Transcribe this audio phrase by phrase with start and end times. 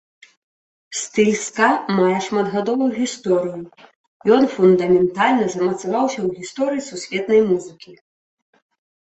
[0.99, 1.67] Стыль ска
[1.97, 3.61] мае шматгадовую гісторыю,
[4.37, 7.91] ён фундаментальна замацаваўся ў гісторыі сусветнай музыкі.